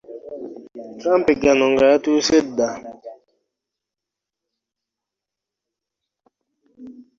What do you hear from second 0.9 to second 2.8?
Kampegano nga yatusse dda